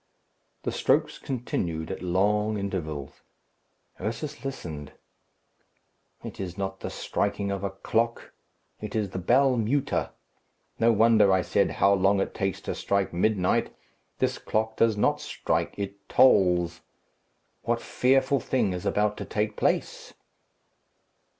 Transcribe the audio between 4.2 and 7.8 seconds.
listened. "It is not the striking of a